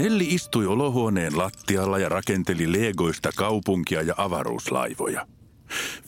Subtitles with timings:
[0.00, 5.26] Nelli istui olohuoneen lattialla ja rakenteli legoista kaupunkia ja avaruuslaivoja.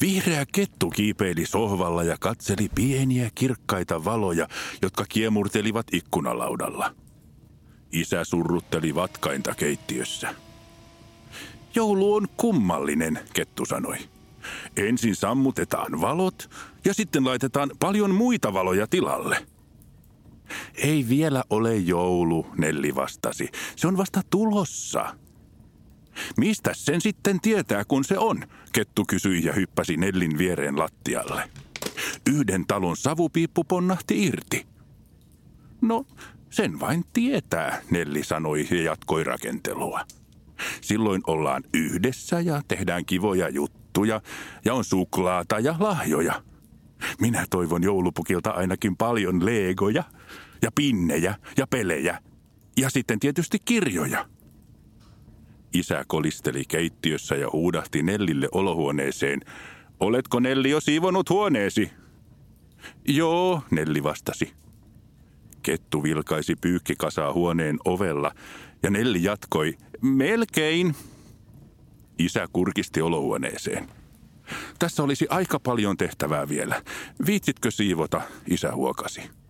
[0.00, 4.48] Vihreä kettu kiipeili sohvalla ja katseli pieniä kirkkaita valoja,
[4.82, 6.94] jotka kiemurtelivat ikkunalaudalla.
[7.92, 10.34] Isä surrutteli vatkainta keittiössä.
[11.74, 13.96] Joulu on kummallinen, kettu sanoi.
[14.76, 16.50] Ensin sammutetaan valot
[16.84, 19.46] ja sitten laitetaan paljon muita valoja tilalle.
[20.74, 23.48] Ei vielä ole joulu, Nelli vastasi.
[23.76, 25.16] Se on vasta tulossa.
[26.36, 28.42] Mistä sen sitten tietää, kun se on?
[28.72, 31.50] Kettu kysyi ja hyppäsi Nellin viereen lattialle.
[32.30, 34.66] Yhden talon savupiippu ponnahti irti.
[35.80, 36.06] No,
[36.50, 40.00] sen vain tietää, Nelli sanoi ja jatkoi rakentelua.
[40.80, 44.20] Silloin ollaan yhdessä ja tehdään kivoja juttuja
[44.64, 46.42] ja on suklaata ja lahjoja.
[47.20, 50.04] Minä toivon joulupukilta ainakin paljon leegoja
[50.62, 52.18] ja pinnejä ja pelejä
[52.76, 54.26] ja sitten tietysti kirjoja.
[55.72, 59.40] Isä kolisteli keittiössä ja huudahti Nellille olohuoneeseen.
[60.00, 61.90] Oletko Nelli jo siivonut huoneesi?
[63.08, 64.52] Joo, Nelli vastasi.
[65.62, 68.34] Kettu vilkaisi pyykkikasaa huoneen ovella
[68.82, 70.94] ja Nelli jatkoi, melkein.
[72.18, 73.88] Isä kurkisti olohuoneeseen.
[74.78, 76.82] Tässä olisi aika paljon tehtävää vielä.
[77.26, 79.41] Viitsitkö siivota, isä huokasi.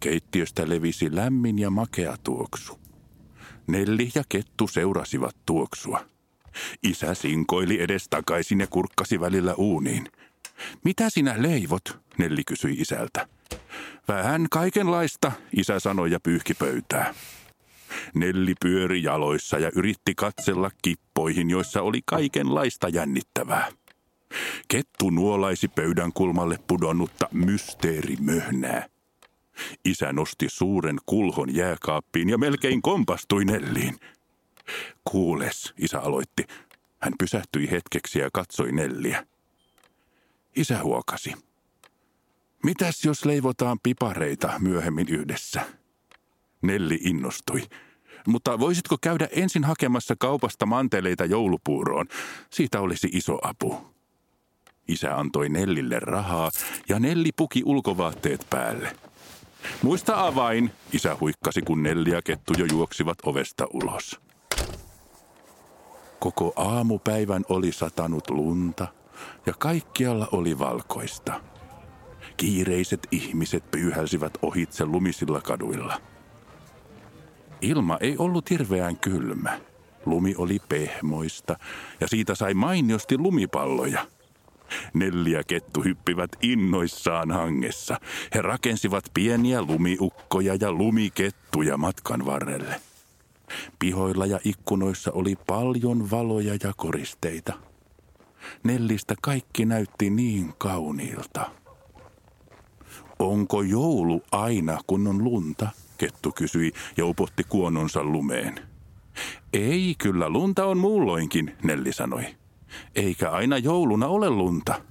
[0.00, 2.78] Keittiöstä levisi lämmin ja makea tuoksu.
[3.66, 6.06] Nelli ja Kettu seurasivat tuoksua.
[6.82, 10.08] Isä sinkoili edestakaisin ja kurkkasi välillä uuniin.
[10.84, 11.98] Mitä sinä leivot?
[12.18, 13.28] Nelli kysyi isältä.
[14.08, 17.14] Vähän kaikenlaista, isä sanoi ja pyyhki pöytää.
[18.14, 23.68] Nelli pyöri jaloissa ja yritti katsella kippoihin, joissa oli kaikenlaista jännittävää.
[24.68, 28.95] Kettu nuolaisi pöydän kulmalle pudonnutta mysteerimöhnää.
[29.84, 33.96] Isä nosti suuren kulhon jääkaappiin ja melkein kompastui Nelliin.
[35.04, 36.44] Kuules, isä aloitti.
[37.02, 39.26] Hän pysähtyi hetkeksi ja katsoi Nelliä.
[40.56, 41.32] Isä huokasi.
[42.64, 45.62] Mitäs jos leivotaan pipareita myöhemmin yhdessä?
[46.62, 47.62] Nelli innostui.
[48.26, 52.06] Mutta voisitko käydä ensin hakemassa kaupasta manteleita joulupuuroon?
[52.50, 53.96] Siitä olisi iso apu.
[54.88, 56.50] Isä antoi Nellille rahaa
[56.88, 58.96] ja Nelli puki ulkovaatteet päälle.
[59.82, 64.20] Muista avain, isä huikkasi, kun Nelli ja Kettu jo juoksivat ovesta ulos.
[66.18, 68.86] Koko aamupäivän oli satanut lunta
[69.46, 71.40] ja kaikkialla oli valkoista.
[72.36, 76.00] Kiireiset ihmiset pyyhälsivät ohitse lumisilla kaduilla.
[77.60, 79.60] Ilma ei ollut hirveän kylmä.
[80.06, 81.56] Lumi oli pehmoista
[82.00, 84.06] ja siitä sai mainiosti lumipalloja–
[84.94, 88.00] Nelli ja Kettu hyppivät innoissaan hangessa.
[88.34, 92.80] He rakensivat pieniä lumiukkoja ja lumikettuja matkan varrelle.
[93.78, 97.52] Pihoilla ja ikkunoissa oli paljon valoja ja koristeita.
[98.62, 101.50] Nellistä kaikki näytti niin kauniilta.
[103.18, 105.68] Onko joulu aina, kun on lunta?
[105.98, 108.60] Kettu kysyi ja upotti kuononsa lumeen.
[109.52, 112.24] Ei, kyllä lunta on muulloinkin, Nelli sanoi.
[112.94, 114.82] Eikä aina jouluna ole lunta.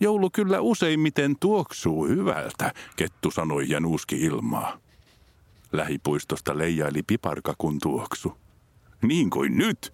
[0.00, 4.78] Joulu kyllä useimmiten tuoksuu hyvältä, kettu sanoi ja nuuski ilmaa.
[5.72, 8.36] Lähipuistosta leijaili piparkakun tuoksu.
[9.02, 9.92] Niin kuin nyt.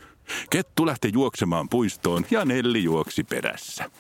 [0.51, 3.91] Kettu lähti juoksemaan puistoon ja Nelli juoksi perässä.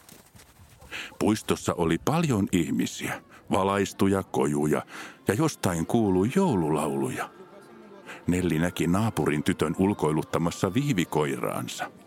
[1.19, 4.83] Puistossa oli paljon ihmisiä, valaistuja kojuja
[5.29, 7.31] ja jostain kuului joululauluja.
[8.27, 11.91] Nelli näki naapurin tytön ulkoiluttamassa viivikoiraansa–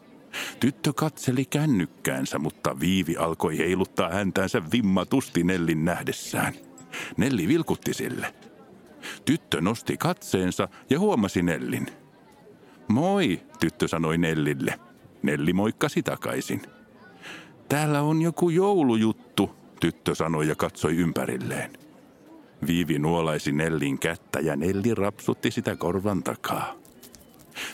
[0.60, 6.54] Tyttö katseli kännykkäänsä, mutta Viivi alkoi heiluttaa häntäänsä vimmatusti Nellin nähdessään.
[7.18, 8.34] Nelli vilkutti sille.
[9.26, 11.88] Tyttö nosti katseensa ja huomasi Nellin.
[12.88, 14.80] Moi, tyttö sanoi Nellille.
[15.24, 16.62] Nelli moikkasi takaisin.
[17.70, 21.74] Täällä on joku joulujuttu, tyttö sanoi ja katsoi ympärilleen.
[22.68, 26.74] Viivi nuolaisi Nellin kättä ja Nelli rapsutti sitä korvan takaa.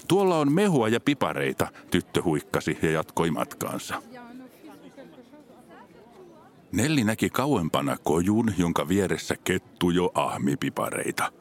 [0.08, 4.02] Tuolla on mehua ja pipareita, tyttö huikkasi ja jatkoi matkaansa.
[6.72, 11.32] Nelli näki kauempana kojun, jonka vieressä kettu jo ahmi pipareita.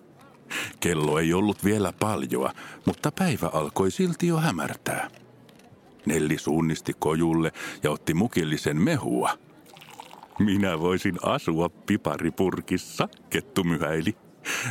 [0.81, 2.53] Kello ei ollut vielä paljoa,
[2.87, 5.11] mutta päivä alkoi silti jo hämärtää.
[6.07, 7.53] Nelli suunnisti kojulle
[7.83, 9.39] ja otti mukillisen mehua.
[10.39, 14.17] Minä voisin asua piparipurkissa, kettu myhäili.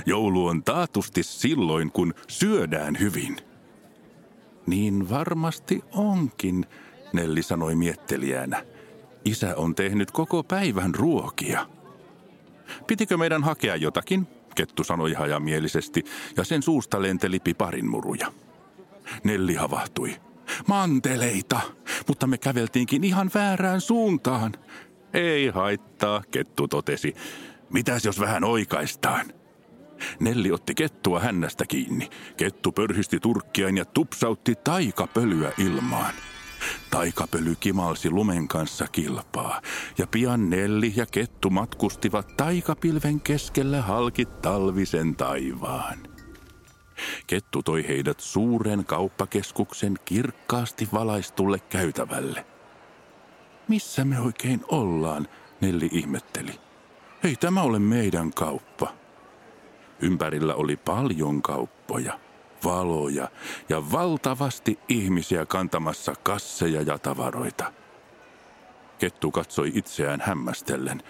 [0.05, 3.37] Joulu on taatusti silloin, kun syödään hyvin–
[4.69, 6.65] niin varmasti onkin,
[7.13, 8.65] Nelli sanoi miettelijänä.
[9.25, 11.67] Isä on tehnyt koko päivän ruokia.
[12.87, 14.27] Pitikö meidän hakea jotakin?
[14.55, 16.03] Kettu sanoi hajamielisesti,
[16.37, 18.31] ja sen suusta lenteli piparin muruja.
[19.23, 20.15] Nelli havahtui.
[20.67, 21.59] Manteleita,
[22.07, 24.53] mutta me käveltiinkin ihan väärään suuntaan.
[25.13, 27.13] Ei haittaa, Kettu totesi.
[27.69, 29.38] Mitäs jos vähän oikaistaan?
[30.19, 32.09] Nelli otti kettua hännästä kiinni.
[32.37, 36.13] Kettu pörhisti turkkiaan ja tupsautti taikapölyä ilmaan.
[36.91, 39.61] Taikapöly kimalsi lumen kanssa kilpaa,
[39.97, 45.97] ja pian Nelli ja Kettu matkustivat taikapilven keskellä halki talvisen taivaan.
[47.27, 52.45] Kettu toi heidät suuren kauppakeskuksen kirkkaasti valaistulle käytävälle.
[53.67, 55.27] Missä me oikein ollaan,
[55.61, 56.59] Nelli ihmetteli.
[57.23, 58.98] Ei tämä ole meidän kauppa.
[60.01, 62.19] Ympärillä oli paljon kauppoja,
[62.63, 63.29] valoja
[63.69, 67.73] ja valtavasti ihmisiä kantamassa kasseja ja tavaroita.
[68.99, 71.03] Kettu katsoi itseään hämmästellen.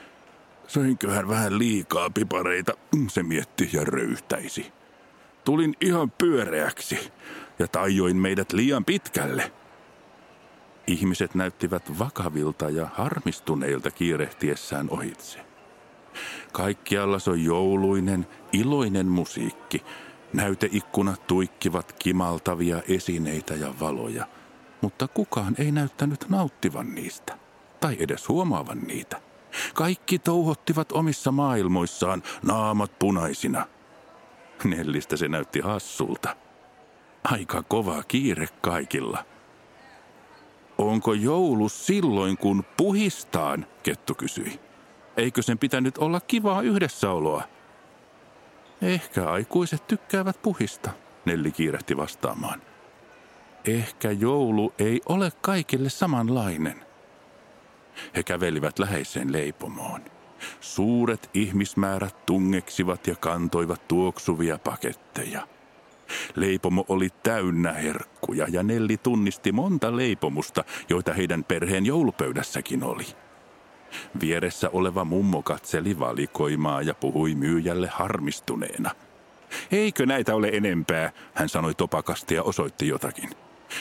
[0.67, 2.73] Söinköhän vähän liikaa pipareita,
[3.07, 4.71] se mietti ja röyhtäisi.
[5.45, 7.11] Tulin ihan pyöreäksi
[7.59, 9.51] ja tajoin meidät liian pitkälle.
[10.87, 15.48] Ihmiset näyttivät vakavilta ja harmistuneilta kiirehtiessään ohitse.
[16.51, 19.83] Kaikkialla soi jouluinen, iloinen musiikki.
[20.33, 24.25] Näyteikkunat tuikkivat kimaltavia esineitä ja valoja,
[24.81, 27.37] mutta kukaan ei näyttänyt nauttivan niistä,
[27.79, 29.21] tai edes huomaavan niitä.
[29.73, 33.65] Kaikki touhottivat omissa maailmoissaan, naamat punaisina.
[34.63, 36.35] Nellistä se näytti hassulta.
[37.23, 39.25] Aika kova kiire kaikilla.
[40.77, 44.59] Onko joulu silloin, kun puhistaan, Kettu kysyi.
[45.19, 47.43] Eikö sen pitänyt olla kivaa yhdessäoloa?
[48.81, 50.91] Ehkä aikuiset tykkäävät puhista,
[51.25, 52.61] Nelli kiirehti vastaamaan.
[53.65, 56.85] Ehkä joulu ei ole kaikille samanlainen.
[58.15, 60.01] He kävelivät läheiseen leipomoon.
[60.59, 65.47] Suuret ihmismäärät tungeksivat ja kantoivat tuoksuvia paketteja.
[66.35, 73.05] Leipomo oli täynnä herkkuja ja Nelli tunnisti monta leipomusta, joita heidän perheen joulupöydässäkin oli.
[74.21, 78.91] Vieressä oleva mummo katseli valikoimaa ja puhui myyjälle harmistuneena.
[79.71, 83.29] Eikö näitä ole enempää, hän sanoi topakasti ja osoitti jotakin.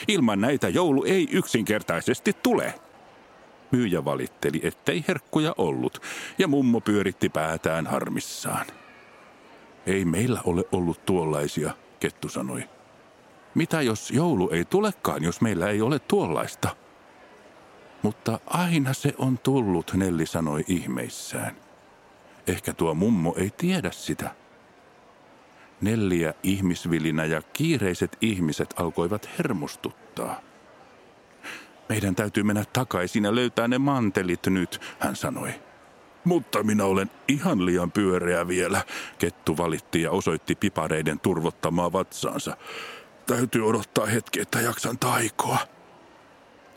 [0.07, 2.73] Ilman näitä joulu ei yksinkertaisesti tule.
[3.71, 6.01] Myyjä valitteli, ettei herkkuja ollut,
[6.37, 8.65] ja mummo pyöritti päätään harmissaan.
[9.85, 12.63] Ei meillä ole ollut tuollaisia, Kettu sanoi.
[13.55, 16.75] Mitä jos joulu ei tulekaan, jos meillä ei ole tuollaista?
[18.01, 21.55] Mutta aina se on tullut, Nelli sanoi ihmeissään.
[22.47, 24.35] Ehkä tuo mummo ei tiedä sitä.
[25.81, 30.41] Nelliä ihmisvilinä ja kiireiset ihmiset alkoivat hermostuttaa.
[31.89, 35.53] Meidän täytyy mennä takaisin ja löytää ne mantelit nyt, hän sanoi.
[36.23, 38.81] Mutta minä olen ihan liian pyöreä vielä,
[39.17, 42.57] Kettu valitti ja osoitti pipareiden turvottamaa vatsaansa.
[43.25, 45.57] Täytyy odottaa hetki, että jaksan taikoa.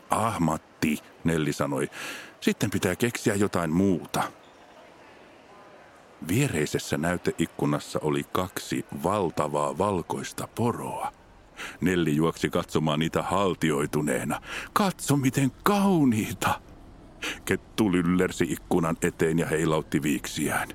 [0.09, 1.89] Ahmatti, Nelli sanoi.
[2.41, 4.23] Sitten pitää keksiä jotain muuta.
[6.27, 11.13] Viereisessä näyteikkunassa oli kaksi valtavaa valkoista poroa.
[11.81, 14.41] Nelli juoksi katsomaan niitä haltioituneena.
[14.73, 16.61] Katso miten kauniita!
[17.45, 20.69] Kettu lyllersi ikkunan eteen ja heilautti viiksiään.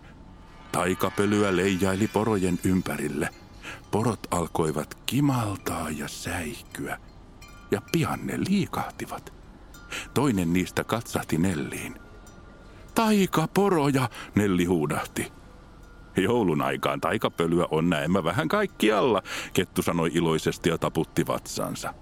[0.73, 3.28] Taikapölyä leijaili porojen ympärille.
[3.90, 6.99] Porot alkoivat kimaltaa ja säihkyä
[7.70, 9.38] ja pian ne liikahtivat.
[10.14, 11.95] Toinen niistä katsahti Nelliin.
[12.95, 15.33] Taika poroja, Nelli huudahti.
[16.16, 21.95] Joulun aikaan taikapölyä on näemmä vähän kaikkialla, Kettu sanoi iloisesti ja taputti vatsansa.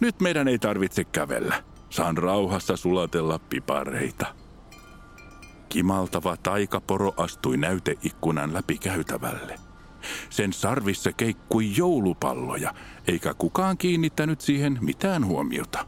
[0.00, 1.62] Nyt meidän ei tarvitse kävellä.
[1.90, 4.26] Saan rauhassa sulatella pipareita.
[5.68, 9.56] Kimaltava taikaporo astui näyteikkunan läpi käytävälle.
[10.30, 12.74] Sen sarvissa keikkui joulupalloja,
[13.06, 15.86] eikä kukaan kiinnittänyt siihen mitään huomiota.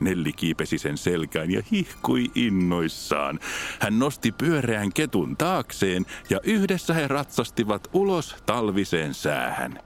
[0.00, 3.40] Nelli kiipesi sen selkään ja hihkui innoissaan.
[3.80, 9.78] Hän nosti pyöreän ketun taakseen ja yhdessä he ratsastivat ulos talviseen säähän.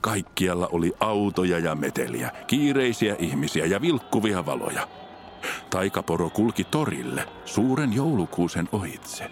[0.00, 4.88] Kaikkialla oli autoja ja meteliä, kiireisiä ihmisiä ja vilkkuvia valoja.
[5.70, 9.30] Taikaporo kulki torille suuren joulukuusen ohitse.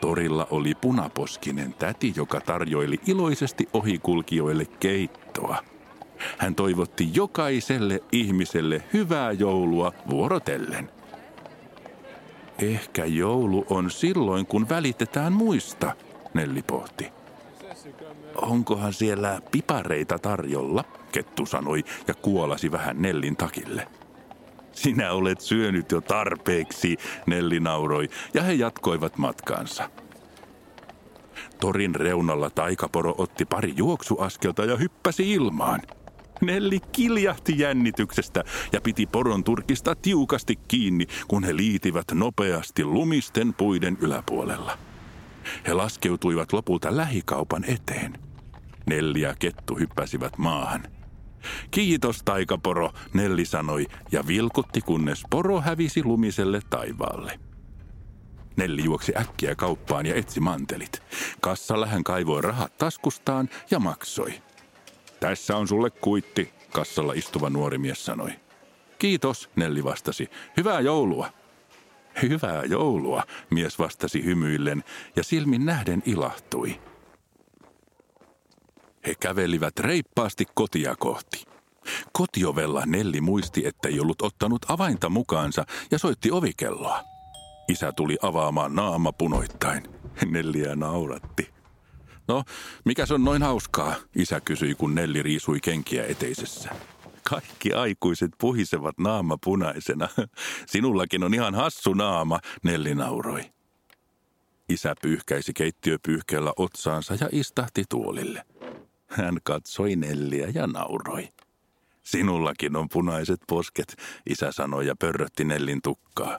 [0.00, 5.69] Torilla oli punaposkinen täti, joka tarjoili iloisesti ohikulkijoille keittoa.
[6.38, 10.90] Hän toivotti jokaiselle ihmiselle hyvää joulua vuorotellen.
[12.58, 15.94] Ehkä joulu on silloin, kun välitetään muista,
[16.34, 17.12] Nelli pohti.
[18.34, 23.88] Onkohan siellä pipareita tarjolla, Kettu sanoi ja kuolasi vähän Nellin takille.
[24.72, 26.96] Sinä olet syönyt jo tarpeeksi,
[27.26, 29.90] Nelli nauroi, ja he jatkoivat matkaansa.
[31.60, 35.80] Torin reunalla taikaporo otti pari juoksuaskelta ja hyppäsi ilmaan.
[36.40, 43.98] Nelli kiljahti jännityksestä ja piti poron turkista tiukasti kiinni, kun he liitivät nopeasti lumisten puiden
[44.00, 44.78] yläpuolella.
[45.66, 48.18] He laskeutuivat lopulta lähikaupan eteen.
[48.86, 50.82] Nelli ja kettu hyppäsivät maahan.
[51.70, 57.40] Kiitos taikaporo, Nelli sanoi ja vilkutti, kunnes poro hävisi lumiselle taivaalle.
[58.56, 61.02] Nelli juoksi äkkiä kauppaan ja etsi mantelit.
[61.40, 64.42] Kassalla hän kaivoi rahat taskustaan ja maksoi.
[65.20, 68.30] Tässä on sulle kuitti, kassalla istuva nuori mies sanoi.
[68.98, 70.30] Kiitos, Nelli vastasi.
[70.56, 71.32] Hyvää joulua.
[72.22, 74.84] Hyvää joulua, mies vastasi hymyillen
[75.16, 76.80] ja silmin nähden ilahtui.
[79.06, 81.44] He kävelivät reippaasti kotia kohti.
[82.12, 87.02] Kotiovella Nelli muisti, että ei ollut ottanut avainta mukaansa ja soitti ovikelloa.
[87.68, 89.82] Isä tuli avaamaan naama punoittain.
[90.30, 91.59] Nelliä nauratti.
[92.28, 92.44] No,
[92.84, 96.70] mikä on noin hauskaa, isä kysyi, kun Nelli riisui kenkiä eteisessä.
[97.30, 100.08] Kaikki aikuiset puhisevat naama punaisena.
[100.66, 103.42] Sinullakin on ihan hassu naama, Nelli nauroi.
[104.68, 108.44] Isä pyyhkäisi keittiöpyyhkeellä otsaansa ja istahti tuolille.
[109.06, 111.28] Hän katsoi Nelliä ja nauroi.
[112.02, 113.96] Sinullakin on punaiset posket,
[114.26, 116.38] isä sanoi ja pörrötti Nellin tukkaa.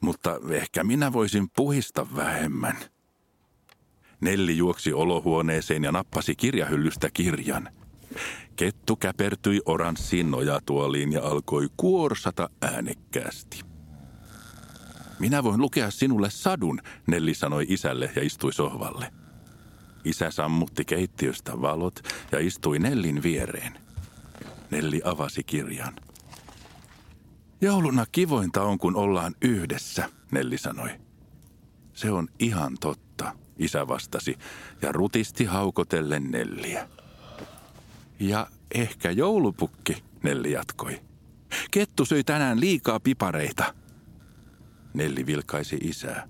[0.00, 2.76] Mutta ehkä minä voisin puhista vähemmän.
[4.20, 7.68] Nelli juoksi olohuoneeseen ja nappasi kirjahyllystä kirjan.
[8.56, 13.60] Kettu käpertyi oranssiin nojatuoliin ja alkoi kuorsata äänekkäästi.
[15.18, 19.12] Minä voin lukea sinulle sadun, Nelli sanoi isälle ja istui sohvalle.
[20.04, 22.00] Isä sammutti keittiöstä valot
[22.32, 23.78] ja istui Nellin viereen.
[24.70, 25.94] Nelli avasi kirjan.
[27.60, 30.90] Jouluna kivointa on, kun ollaan yhdessä, Nelli sanoi.
[31.92, 33.07] Se on ihan totta,
[33.58, 34.38] isä vastasi
[34.82, 36.88] ja rutisti haukotellen Nelliä.
[38.20, 41.00] Ja ehkä joulupukki, Nelli jatkoi.
[41.70, 43.74] Kettu söi tänään liikaa pipareita.
[44.94, 46.28] Nelli vilkaisi isää.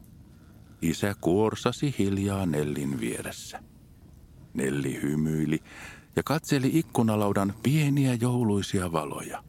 [0.83, 3.63] Isä kuorsasi hiljaa Nellin vieressä.
[4.55, 5.63] Nelli hymyili
[6.17, 9.45] ja katseli ikkunalaudan pieniä jouluisia valoja.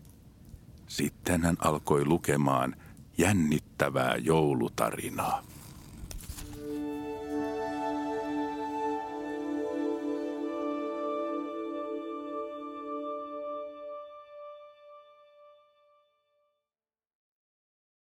[0.87, 2.75] Sitten hän alkoi lukemaan
[3.17, 5.43] jännittävää joulutarinaa.